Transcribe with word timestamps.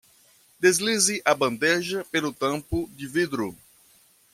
Deslize 0.59 1.21
a 1.23 1.31
bandeja 1.35 2.03
pelo 2.05 2.33
tampo 2.33 2.89
de 2.97 3.05
vidro. 3.07 3.55